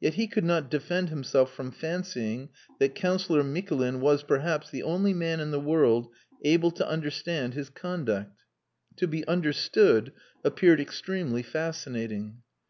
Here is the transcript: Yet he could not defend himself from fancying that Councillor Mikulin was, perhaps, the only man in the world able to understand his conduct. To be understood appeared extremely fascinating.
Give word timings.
Yet 0.00 0.12
he 0.20 0.26
could 0.26 0.44
not 0.44 0.70
defend 0.70 1.08
himself 1.08 1.50
from 1.50 1.70
fancying 1.70 2.50
that 2.78 2.94
Councillor 2.94 3.42
Mikulin 3.42 4.00
was, 4.02 4.22
perhaps, 4.22 4.68
the 4.68 4.82
only 4.82 5.14
man 5.14 5.40
in 5.40 5.50
the 5.50 5.58
world 5.58 6.08
able 6.44 6.70
to 6.72 6.86
understand 6.86 7.54
his 7.54 7.70
conduct. 7.70 8.42
To 8.96 9.08
be 9.08 9.26
understood 9.26 10.12
appeared 10.44 10.78
extremely 10.78 11.42
fascinating. 11.42 12.42